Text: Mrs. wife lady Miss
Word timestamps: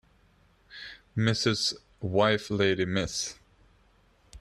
Mrs. 1.19 1.75
wife 2.01 2.49
lady 2.49 2.85
Miss 2.85 3.35